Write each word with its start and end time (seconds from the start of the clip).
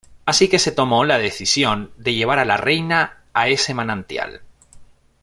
Así 0.25 0.49
que 0.49 0.57
se 0.57 0.71
tomó 0.71 1.05
la 1.05 1.19
decisión 1.19 1.91
de 1.95 2.15
llevar 2.15 2.39
a 2.39 2.45
la 2.45 2.57
reina 2.57 3.19
a 3.35 3.49
ese 3.49 3.75
manantial. 3.75 4.41